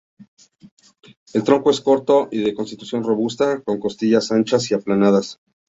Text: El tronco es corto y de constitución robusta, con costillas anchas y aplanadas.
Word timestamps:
El 1.35 1.43
tronco 1.43 1.69
es 1.69 1.79
corto 1.79 2.27
y 2.31 2.39
de 2.39 2.55
constitución 2.55 3.03
robusta, 3.03 3.61
con 3.61 3.79
costillas 3.79 4.31
anchas 4.31 4.71
y 4.71 4.73
aplanadas. 4.73 5.39